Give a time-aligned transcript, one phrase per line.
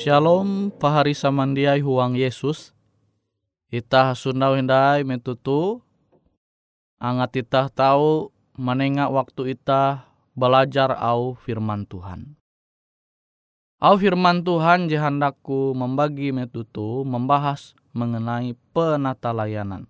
[0.00, 2.72] Shalom pahari samandiai huang Yesus.
[3.68, 5.84] Ita sundau hindai metutu.
[6.96, 12.32] Angat ita tahu menengah waktu ita belajar au firman Tuhan.
[13.76, 19.84] Au firman Tuhan jahandaku membagi metutu membahas mengenai penata layanan.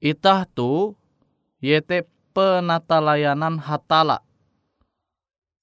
[0.00, 0.96] Itah tu
[1.60, 4.24] yete penata layanan hatala.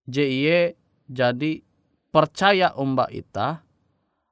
[0.06, 0.78] JIE
[1.10, 1.66] jadi
[2.10, 3.62] percaya ombak ita,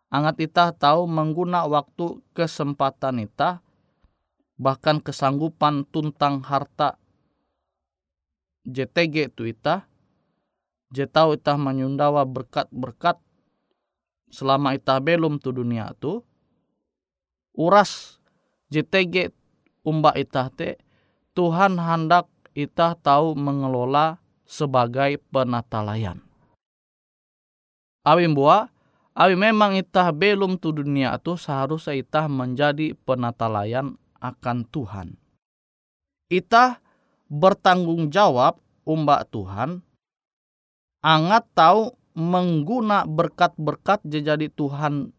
[0.09, 3.61] angat ita tahu mengguna waktu kesempatan ita,
[4.57, 6.97] bahkan kesanggupan tuntang harta
[8.67, 9.87] JTG itu ita,
[10.91, 13.15] tahu ita menyundawa berkat-berkat
[14.27, 16.25] selama ita belum tu dunia tu,
[17.55, 18.19] uras
[18.67, 19.31] JTG
[19.87, 20.75] umba ita te,
[21.31, 22.27] Tuhan hendak
[22.57, 26.26] ita tahu mengelola sebagai penata layan
[28.07, 28.71] awi mbua
[29.11, 35.19] awi memang itah belum tu dunia itu seharusnya itah menjadi penatalayan akan Tuhan.
[36.31, 36.79] Itah
[37.27, 39.83] bertanggung jawab umbak Tuhan
[41.03, 45.11] angat tahu mengguna berkat-berkat jadi Tuhan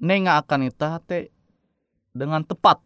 [0.00, 1.34] nenga akan itah te
[2.14, 2.80] dengan tepat.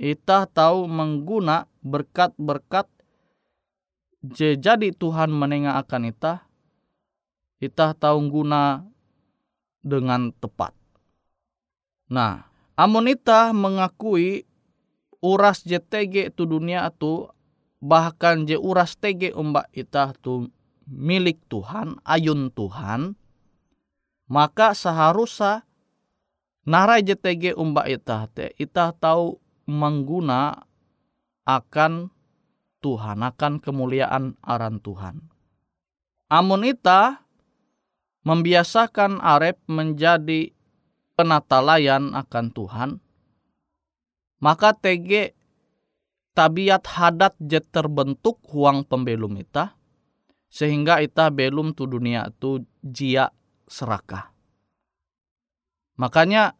[0.00, 2.88] Itah tahu mengguna berkat-berkat
[4.26, 6.51] jadi Tuhan menengah akan itah
[7.62, 8.82] kita tahu guna
[9.86, 10.74] dengan tepat.
[12.10, 14.42] Nah, amun ita mengakui
[15.22, 17.30] uras JTG tu dunia tu
[17.78, 20.50] bahkan je uras TG umbak ita tu
[20.90, 23.14] milik Tuhan, ayun Tuhan,
[24.26, 25.62] maka seharusnya
[26.66, 29.38] narai JTG umbak ita te ita tahu
[29.70, 30.66] mengguna
[31.46, 32.10] akan
[32.82, 35.30] Tuhan, akan kemuliaan aran Tuhan.
[36.26, 37.21] Amun ita
[38.22, 40.54] membiasakan Arab menjadi
[41.18, 42.90] penatalayan akan Tuhan,
[44.38, 45.34] maka TG
[46.32, 49.76] tabiat hadat jet terbentuk huang pembelum ita,
[50.48, 53.30] sehingga ita belum tu dunia tu jia
[53.68, 54.32] serakah.
[55.98, 56.56] Makanya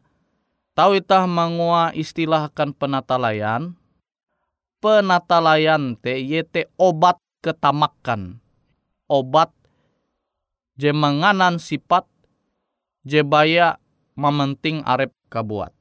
[0.77, 3.75] tahu ita mengua istilah akan penatalayan,
[4.83, 8.43] penatalayan te yete obat ketamakan,
[9.09, 9.51] obat
[10.77, 12.09] je menganan sifat
[13.05, 13.81] je baya
[14.15, 15.73] mementing arep kabuat.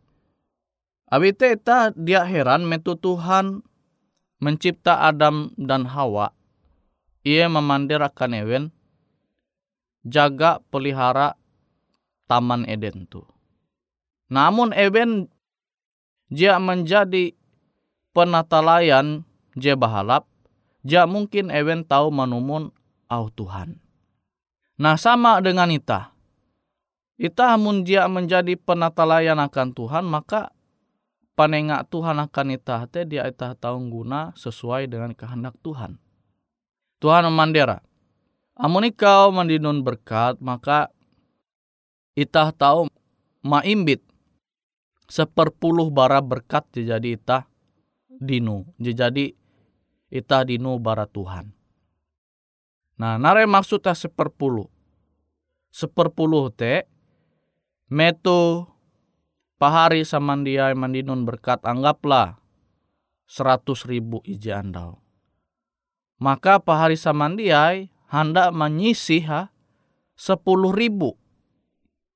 [1.11, 3.61] Abite eta dia heran metu Tuhan
[4.39, 6.31] mencipta Adam dan Hawa.
[7.21, 8.63] Ia memandirakan ewen
[10.07, 11.37] jaga pelihara
[12.25, 13.27] taman Eden tu.
[14.31, 15.27] Namun Ewen
[16.31, 17.35] dia menjadi
[18.15, 19.27] penatalayan
[19.59, 20.23] je bahalap,
[20.87, 22.71] dia mungkin Ewen tahu menumun
[23.11, 23.80] au Tuhan.
[24.81, 26.09] Nah sama dengan Ita.
[27.21, 30.49] Ita amun dia menjadi penatalayan akan Tuhan maka
[31.37, 36.01] panengak Tuhan akan ita te dia ita tahu guna sesuai dengan kehendak Tuhan.
[36.97, 37.85] Tuhan memandera.
[38.57, 40.89] Amun ikau mandinun berkat maka
[42.17, 42.89] ita tahu
[43.45, 44.01] maimbit
[45.05, 47.45] seperpuluh bara berkat jadi ita
[48.09, 48.65] dinu.
[48.81, 49.29] Jadi
[50.09, 51.60] ita dinu bara Tuhan.
[53.01, 54.69] Nah, nare maksudnya seperpuluh.
[55.73, 56.85] Seperpuluh te,
[57.89, 58.69] metu
[59.57, 62.37] pahari samandia mandinun berkat anggaplah
[63.25, 65.01] seratus ribu iji andau.
[66.21, 69.49] Maka pahari samandiai hendak menyisi ha
[70.13, 71.17] sepuluh ribu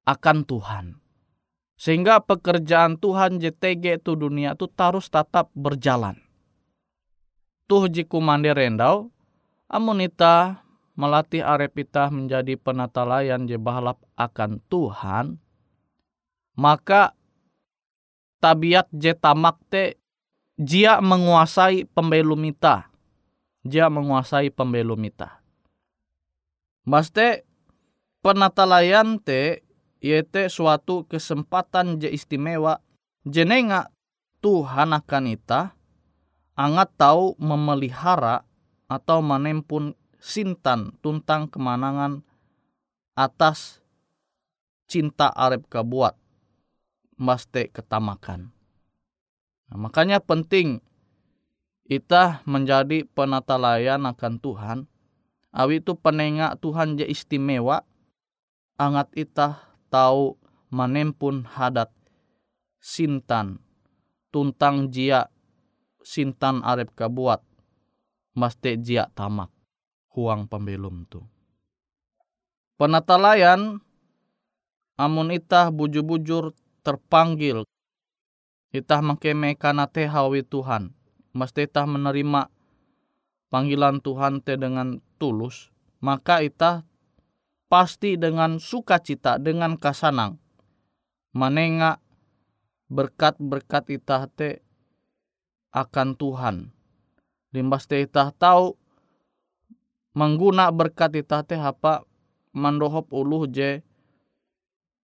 [0.05, 1.01] akan Tuhan.
[1.81, 6.21] Sehingga pekerjaan Tuhan JTG itu dunia itu harus tetap berjalan.
[7.65, 9.09] Tuh jiku mandi rendau,
[9.65, 10.64] amunita
[10.95, 15.39] melatih arepita menjadi penatalayan je bahalap akan Tuhan,
[16.55, 17.11] maka
[18.39, 19.99] tabiat je tamak te
[20.55, 22.87] jia menguasai pembelum ita.
[23.65, 25.43] Jia menguasai pembelum ita.
[26.87, 27.43] Maste
[28.23, 29.65] penatalayan te
[29.99, 32.77] yaitu suatu kesempatan je istimewa
[33.25, 33.89] jenenga
[34.37, 35.73] Tuhan akan ita
[36.53, 38.45] angat tahu memelihara
[38.85, 42.25] atau menempun sintan tuntang kemanangan
[43.13, 43.85] atas
[44.89, 46.17] cinta arep kabuat
[47.21, 48.49] maste ketamakan.
[49.69, 50.81] Nah, makanya penting
[51.85, 54.79] kita menjadi penata layan akan Tuhan.
[55.53, 57.85] Awi itu penengak Tuhan je istimewa.
[58.81, 59.61] Angat ita
[59.93, 60.35] tahu
[60.73, 61.93] menempun hadat
[62.81, 63.63] sintan
[64.33, 65.31] tuntang jia
[66.03, 67.39] sintan arep kabuat
[68.35, 69.54] maste jia tamak
[70.15, 71.19] huang pembelum tu.
[72.79, 73.83] Penatalayan
[74.95, 77.67] amun itah bujur-bujur terpanggil
[78.71, 80.95] itah mengkeme kana te hawi Tuhan.
[81.35, 82.47] Mesti itah menerima
[83.51, 86.87] panggilan Tuhan te dengan tulus maka itah
[87.67, 90.39] pasti dengan sukacita dengan kasanang.
[91.35, 91.99] Manenga
[92.87, 94.63] berkat-berkat itah te
[95.75, 96.55] akan Tuhan.
[97.51, 98.79] Limbas te itah tahu
[100.15, 102.07] mengguna berkat itah te apa
[102.55, 103.83] mandohop uluh je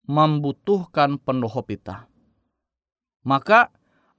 [0.07, 2.07] membutuhkan pendohop itah.
[3.27, 3.69] Maka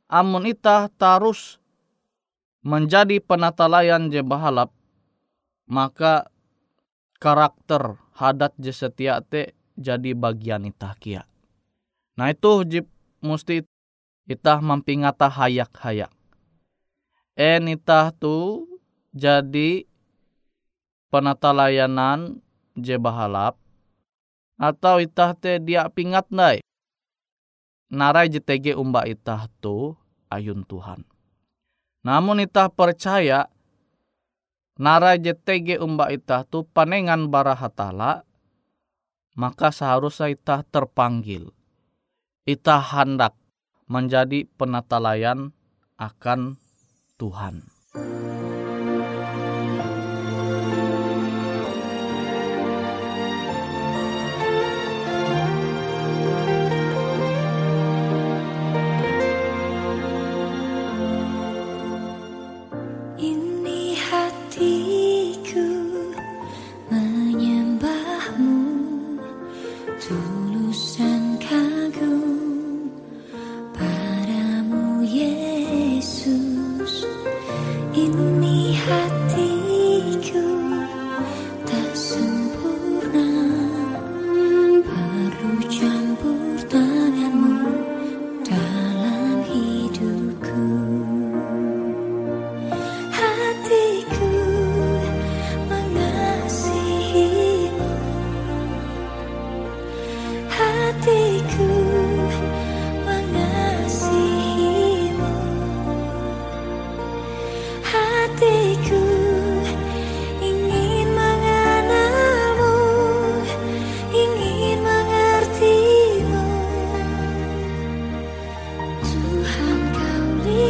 [0.07, 1.59] amun itah tarus
[2.63, 4.71] menjadi penatalayan je bahalap,
[5.67, 6.31] maka
[7.19, 11.25] karakter hadat je setia te jadi bagian itah kia.
[12.15, 12.87] Nah itu jip
[13.25, 13.65] mesti
[14.29, 16.13] itah mampingata hayak-hayak.
[17.33, 18.69] En itah tu
[19.17, 19.89] jadi
[21.13, 22.41] penatalayanan
[22.73, 23.61] je bahalap
[24.57, 26.65] atau itah te dia pingat nai
[27.93, 29.93] narai JTG umba itah tu
[30.33, 31.05] ayun Tuhan.
[32.03, 33.53] Namun itah percaya
[34.81, 38.25] narai JTG umba itah tu panengan barahatala
[39.37, 41.53] maka seharusnya itah terpanggil.
[42.49, 43.37] Itah hendak
[43.87, 45.53] menjadi penatalayan
[46.01, 46.59] akan
[47.21, 47.72] Tuhan.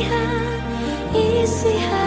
[0.02, 0.42] Easy.
[1.42, 2.01] isihan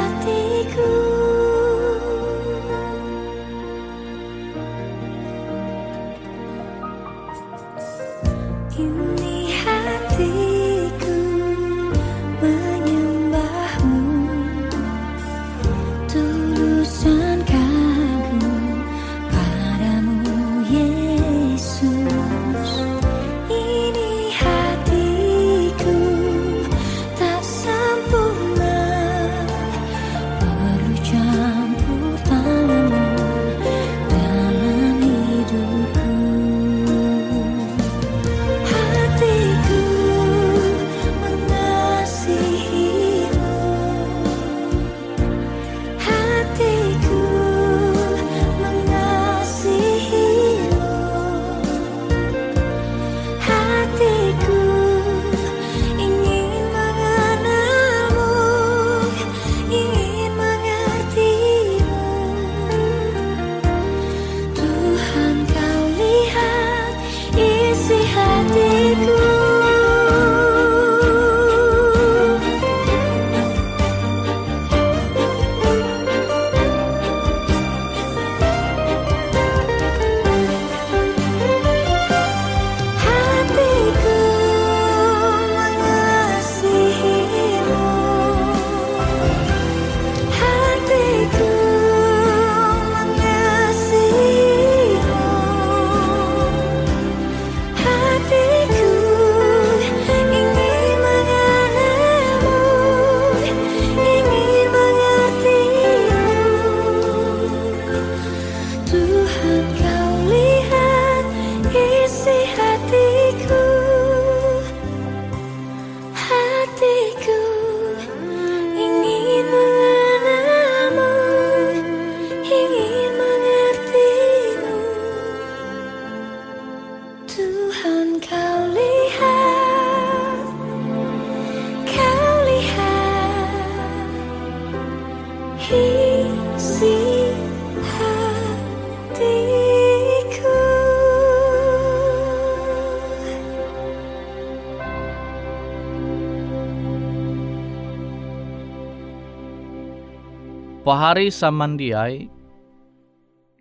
[151.05, 152.33] pahari samandiai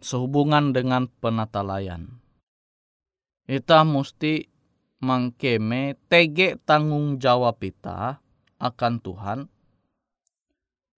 [0.01, 2.25] sehubungan dengan penatalayan.
[3.45, 4.49] Kita mesti
[5.05, 8.17] mangkeme tege tanggung jawab kita
[8.57, 9.39] akan Tuhan.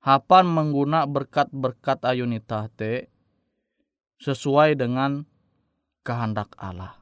[0.07, 3.11] Hapan mengguna berkat-berkat ayunita te
[4.23, 5.26] sesuai dengan
[6.07, 6.95] kehendak Allah.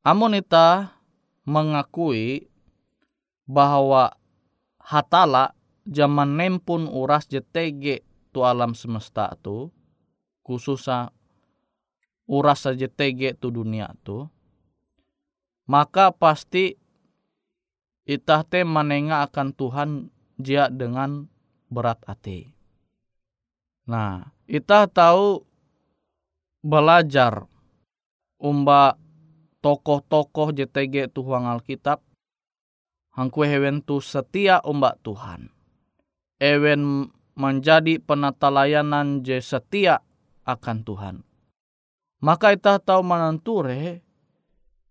[0.00, 0.96] Amun ita
[1.44, 2.48] mengakui
[3.44, 4.16] bahwa
[4.80, 5.52] hatala
[5.84, 9.70] zaman nempun uras JTG tu alam semesta tu
[10.42, 11.14] khususnya
[12.26, 14.26] uras JTG tu dunia tu
[15.70, 16.74] maka pasti
[18.04, 19.90] itah te menengah akan Tuhan
[20.36, 21.24] dia dengan
[21.72, 22.52] berat hati.
[23.88, 25.44] Nah, itah tahu
[26.64, 27.48] belajar
[28.40, 28.96] umba
[29.64, 32.00] tokoh-tokoh JTG Tuhan Alkitab
[33.16, 35.48] hangkue hewen tu setia umba Tuhan.
[36.40, 40.02] Ewen menjadi penata layanan je setia
[40.46, 41.16] akan Tuhan.
[42.24, 44.00] Maka kita tahu menanture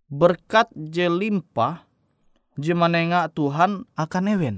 [0.06, 1.82] berkat je limpah
[2.54, 4.56] je menengah Tuhan akan ewen.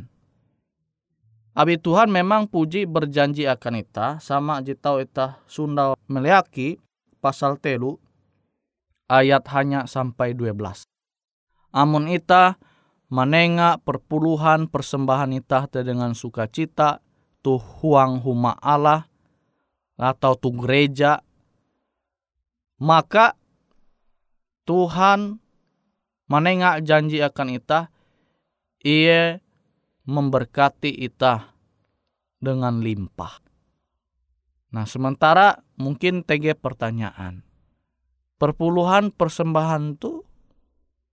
[1.56, 6.76] Abi Tuhan memang puji berjanji akan ita sama je tahu ita Sunda meliaki
[7.24, 7.96] pasal telu
[9.08, 10.84] ayat hanya sampai 12.
[11.72, 12.60] Amun ita
[13.08, 17.00] menengah perpuluhan persembahan ita dengan sukacita
[17.46, 19.06] tu huang huma Allah
[19.94, 21.22] atau tu gereja
[22.82, 23.38] maka
[24.66, 25.38] Tuhan
[26.26, 27.94] menengah janji akan ita
[28.82, 29.38] ia
[30.10, 31.54] memberkati ita
[32.42, 33.38] dengan limpah.
[34.74, 37.46] Nah sementara mungkin TG pertanyaan.
[38.42, 40.26] Perpuluhan persembahan tu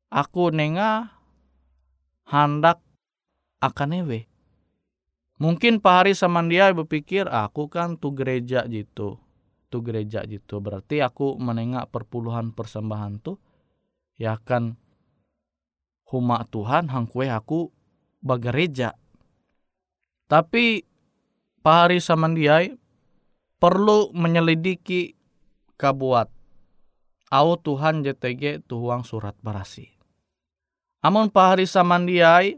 [0.09, 1.13] aku nenga
[2.25, 2.81] hendak
[3.61, 4.32] akan ewe.
[5.43, 9.19] Mungkin Pak Hari sama dia berpikir aku kan tu gereja gitu.
[9.67, 10.63] Tu gereja gitu.
[10.63, 13.35] Berarti aku menengah perpuluhan persembahan tu
[14.15, 14.79] ya kan
[16.07, 17.75] huma Tuhan hangkue aku
[18.23, 18.95] bagereja.
[20.31, 20.87] Tapi
[21.59, 22.79] Pak Hari Samandiai
[23.59, 25.11] perlu menyelidiki
[25.75, 26.31] kabuat.
[27.35, 29.91] Au Tuhan JTG tuang surat barasi.
[31.03, 32.55] Amun Pak Hari Samandiai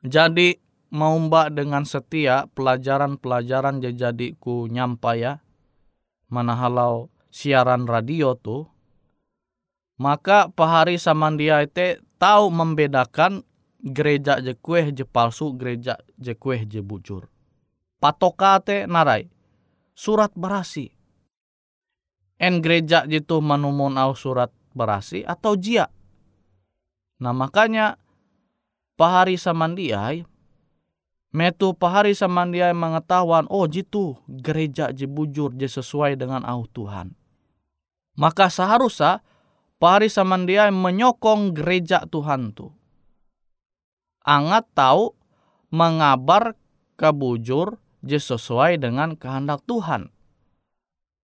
[0.00, 0.56] jadi
[0.96, 5.44] mau mbak dengan setia pelajaran-pelajaran jadi ku nyampai ya
[6.32, 8.72] mana halau siaran radio tuh
[9.96, 13.40] maka Pak Hari Samandiai te tahu membedakan
[13.80, 17.32] gereja je kueh je palsu, gereja je kueh je bujur.
[17.96, 19.32] Patokate narai,
[19.96, 20.92] surat berasi.
[22.36, 25.88] En gereja jitu manumun au surat berasi atau jia.
[27.16, 27.96] Nah makanya
[29.00, 30.28] pahari samandiai
[31.34, 37.14] metu pahari samandiai mengetahuan oh jitu gereja je bujur je sesuai dengan au Tuhan.
[38.16, 39.24] Maka seharusnya
[39.76, 42.76] pahari samandiai menyokong gereja Tuhan tu
[44.26, 45.14] angat tahu
[45.70, 46.58] mengabar
[46.98, 50.10] kebujur je sesuai dengan kehendak Tuhan.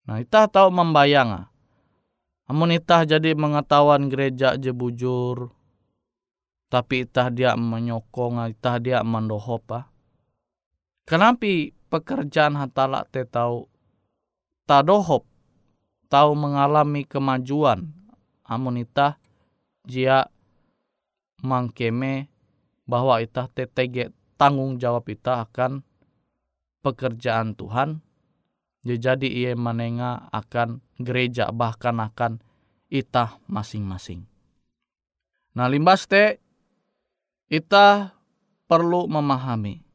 [0.06, 1.50] Nah, kita tahu membayang.
[2.46, 5.54] Amun itah jadi mengetahuan gereja je bujur,
[6.66, 9.91] tapi itah dia menyokong, itah dia mendohop.
[11.02, 13.66] Kenapa pekerjaan hatala te tahu
[14.70, 15.26] tadohop,
[16.06, 17.90] tahu mengalami kemajuan,
[18.46, 19.18] amun itah
[19.82, 20.30] dia
[21.42, 22.30] mangkeme
[22.86, 25.82] bahwa itah TTG tanggung jawab kita akan
[26.86, 28.02] pekerjaan Tuhan.
[28.82, 32.42] Jadi ia menengah akan gereja bahkan akan
[32.90, 34.26] itah masing-masing.
[35.54, 36.42] Nah limbas te
[37.46, 38.18] itah
[38.66, 39.91] perlu memahami.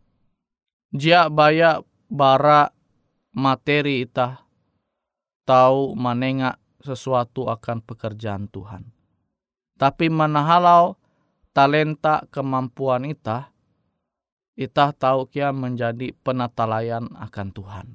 [0.97, 2.73] Jia baya bara
[3.37, 4.41] materi itah
[5.45, 8.89] tahu menengah sesuatu akan pekerjaan Tuhan.
[9.77, 10.97] Tapi menahalau
[11.53, 13.53] talenta kemampuan ita,
[14.57, 17.87] ita tahu kia menjadi penatalayan akan Tuhan.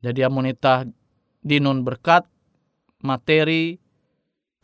[0.00, 0.88] Jadi amun ita
[1.44, 2.24] dinun berkat
[3.04, 3.76] materi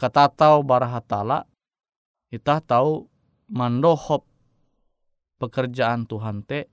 [0.00, 1.44] katatau barahatala,
[2.32, 3.04] ita tahu
[3.52, 4.24] mandohop
[5.36, 6.71] pekerjaan Tuhan te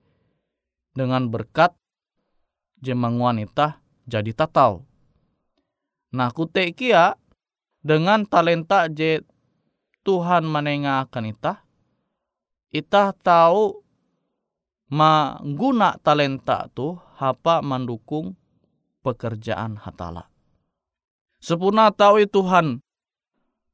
[0.93, 1.75] dengan berkat
[2.79, 4.85] jemanguan ita jadi tatau.
[6.09, 7.13] Nah kute kia
[7.85, 9.21] dengan talenta je
[10.01, 11.53] Tuhan menengahkan ita,
[12.73, 13.85] ita tahu
[14.89, 18.33] mengguna talenta tu apa mendukung
[19.05, 20.27] pekerjaan hatala.
[21.39, 22.81] Sepuna tahu Tuhan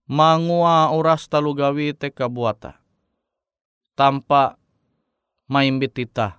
[0.05, 2.77] mangua uras talugawi teka buata
[3.97, 4.59] tanpa
[5.49, 6.37] maimbit ita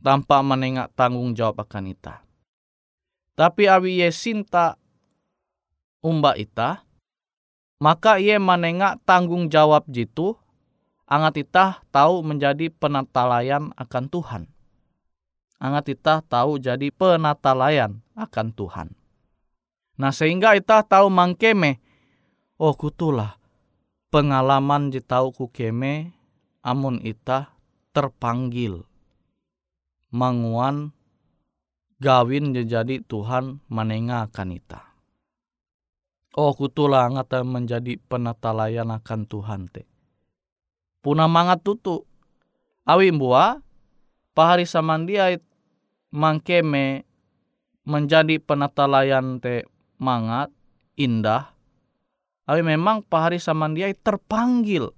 [0.00, 2.24] tanpa menengak tanggung jawab akan ita.
[3.36, 4.76] Tapi awi ye sinta
[6.04, 6.84] umba ita,
[7.80, 10.36] maka ia menengak tanggung jawab jitu,
[11.08, 14.42] angat ita tahu menjadi penatalayan akan Tuhan.
[15.60, 18.88] Angat ita tahu jadi penatalayan akan Tuhan.
[20.00, 21.80] Nah sehingga ita tahu mangkeme,
[22.56, 23.36] oh kutulah
[24.08, 26.16] pengalaman di tahu ku keme,
[26.60, 27.52] amun ita
[27.92, 28.89] terpanggil
[30.10, 30.90] manguan
[32.02, 34.90] gawin jadi Tuhan menengahkan ita.
[36.34, 39.86] Oh kutulah ngata menjadi penatalayan akan Tuhan te.
[41.02, 42.06] Puna mangat tutu.
[42.86, 43.58] Awi mbua
[44.34, 45.36] pahari samandia
[46.14, 47.02] mangkeme
[47.82, 49.66] menjadi penatalayan te
[49.98, 50.54] mangat
[50.94, 51.50] indah.
[52.46, 54.94] Awi memang pahari samandia terpanggil.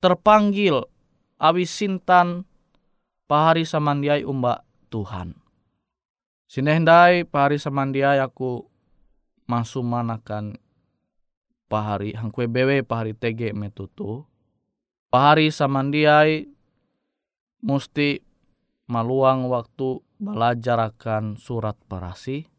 [0.00, 0.80] Terpanggil
[1.36, 2.48] awi sintan
[3.30, 5.38] pahari samandiai umba Tuhan.
[6.50, 8.66] Sinehendai pahari samandiai aku
[9.46, 10.10] masuman
[11.70, 14.26] pahari hangkue bewe pahari tege metutu
[15.14, 16.50] pahari samandiai
[17.62, 18.18] musti
[18.90, 22.50] maluang waktu belajar akan surat parasi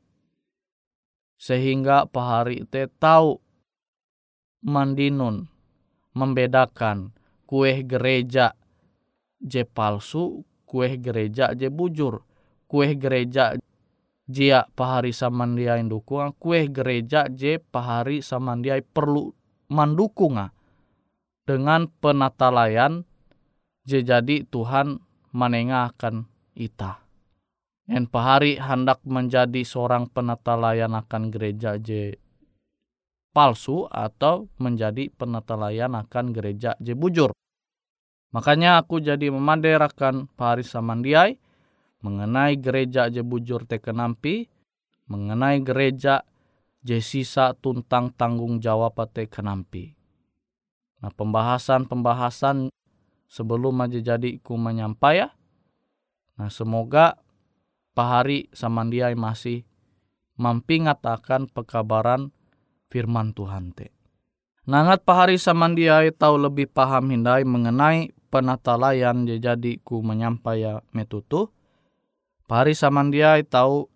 [1.35, 3.35] sehingga pahari te tahu
[4.63, 5.51] mandinun
[6.15, 7.11] membedakan
[7.43, 8.55] kue gereja
[9.43, 12.23] je palsu kue gereja je bujur
[12.71, 13.59] kue gereja
[14.31, 19.35] jia pahari samandiai dukung kue gereja je pahari samandiai perlu
[19.67, 20.55] mandukunga
[21.43, 23.03] dengan penatalayan
[23.83, 25.01] je jadi Tuhan
[25.35, 27.01] menengahkan ita.
[27.91, 32.15] En pahari hendak menjadi seorang penatalayan akan gereja je
[33.35, 37.35] palsu atau menjadi penatalayan akan gereja je bujur.
[38.31, 41.35] Makanya aku jadi memaderakan pahari samandiai
[42.01, 44.49] mengenai gereja je bujur te kenampi,
[45.05, 46.25] mengenai gereja
[46.81, 49.93] je sisa tuntang tanggung jawab te kenampi.
[51.01, 52.69] Nah pembahasan-pembahasan
[53.29, 55.29] sebelum aja jadi ku menyampai ya.
[56.37, 57.21] Nah semoga
[57.93, 59.65] pahari samandiai masih
[60.41, 62.33] mampingat akan pekabaran
[62.89, 63.93] firman Tuhan te.
[64.65, 71.51] Nangat pahari samandiai tahu lebih paham hindai mengenai penatalayan jadi ku menyampai ya metutu
[72.51, 73.87] Pari samandiai tahu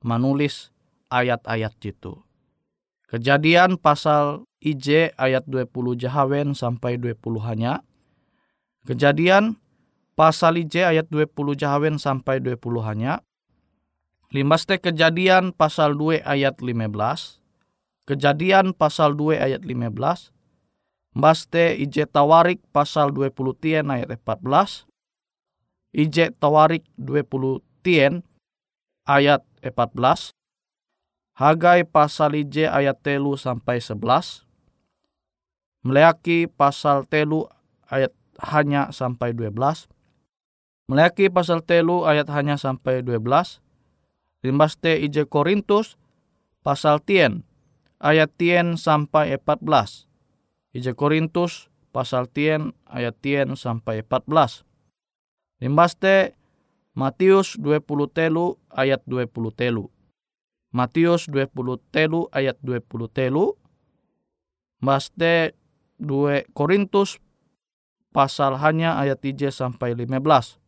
[0.00, 0.72] menulis
[1.12, 2.16] ayat-ayat itu.
[3.12, 7.84] Kejadian pasal IJ ayat 20 Jahawen sampai 20 hanya.
[8.88, 9.60] Kejadian
[10.16, 13.20] pasal IJ ayat 20 Jahawen sampai 20 hanya.
[14.32, 17.44] Limbaste kejadian pasal 2 ayat 15.
[18.08, 20.32] Kejadian pasal 2 ayat 15.
[21.16, 24.88] Mbaste IJ Tawarik pasal 20 tien ayat 14.
[25.96, 28.20] IJ Tawarik 20 tien
[29.08, 30.36] ayat 14,
[31.38, 34.44] Hagai pasal IJ ayat telu sampai 11,
[35.80, 37.48] Meleaki pasal telu
[37.88, 39.88] ayat hanya sampai 12,
[40.92, 43.64] Meleaki pasal telu ayat hanya sampai 12,
[44.44, 45.96] Limbaste IJ Korintus
[46.60, 47.48] pasal tien
[47.96, 50.07] ayat tien sampai 14,
[50.76, 54.68] IJ Korintus pasal tien ayat tien sampai 14,
[55.58, 56.38] Limbaste
[56.94, 59.90] Matius 20 telu ayat 20 telu.
[60.74, 63.54] Matius 20 telu ayat 20 telu.
[64.78, 65.58] Baste
[65.98, 67.18] 2 Korintus
[68.14, 70.58] pasal hanya ayat 3 sampai 15.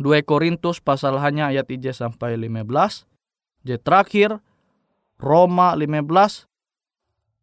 [0.00, 3.08] 2 Korintus pasal hanya ayat 3 sampai 15.
[3.64, 4.30] Jadi terakhir
[5.20, 6.48] Roma 15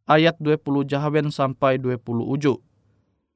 [0.06, 2.62] ayat 20 jahawen sampai 20 uju.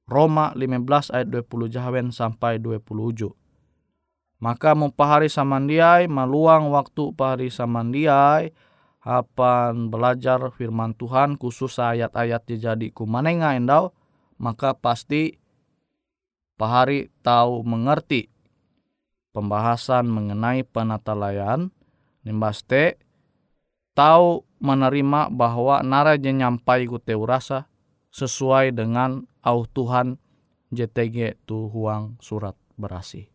[0.10, 3.29] Roma 15 ayat 20 jahawen sampai 20 uju.
[4.39, 8.55] Maka mau pahari samandiai, maluang waktu pahari samandiai,
[9.03, 13.91] hapan belajar firman Tuhan khusus ayat-ayat jadi kumanenga endau,
[14.39, 15.36] maka pasti
[16.55, 18.32] pahari tahu mengerti
[19.36, 21.71] pembahasan mengenai penatalayan,
[22.23, 22.95] nimbaste
[23.99, 27.67] tahu menerima bahwa nara nyampai ku rasa
[28.15, 30.15] sesuai dengan au Tuhan
[30.71, 33.27] JTG tu huang surat berasi.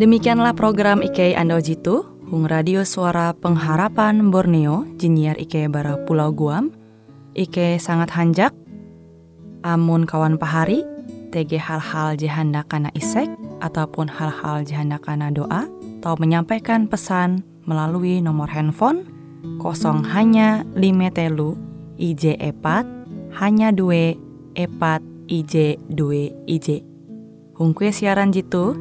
[0.00, 2.00] Demikianlah program IK Ando Jitu,
[2.32, 6.72] Hung Radio Suara Pengharapan Borneo, Jinier IK Bara Pulau Guam,
[7.36, 8.56] IK sangat hanjak,
[9.60, 10.80] amun kawan pahari,
[11.30, 13.30] TG hal-hal jihanda kana isek,
[13.62, 19.04] ataupun hal-hal jihanda kana doa, atau menyampaikan pesan melalui nomor handphone
[19.60, 21.56] kosong hanya lima telu
[22.00, 22.88] IJ epat
[23.36, 24.16] hanya dua
[24.56, 26.82] epat IJ dua IJ.
[27.60, 28.72] Hung siaran jitu,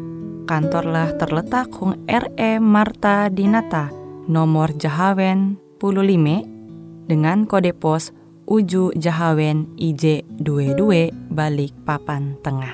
[0.47, 3.91] kantorlah terletak hung RE Marta Dinata,
[4.25, 8.15] nomor Jahawen 15 dengan kode pos
[8.49, 12.73] Uju Jahawen IJ22 balik papan tengah.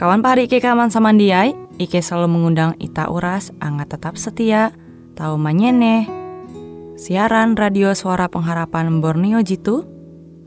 [0.00, 4.72] Kawan pahari Ike kaman samandiai, Ike selalu mengundang Ita Uras, angga tetap setia,
[5.20, 6.08] tahu manyene,
[6.96, 9.84] siaran radio suara pengharapan Borneo Jitu,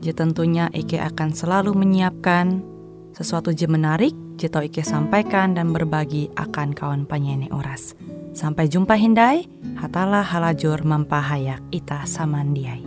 [0.02, 2.66] je tentunya Ike akan selalu menyiapkan
[3.14, 7.94] sesuatu je menarik, jito Ike sampaikan dan berbagi akan kawan panyene Uras.
[8.36, 9.48] Sampai jumpa Hindai,
[9.80, 12.85] hatalah halajur mempahayak ita samandiai.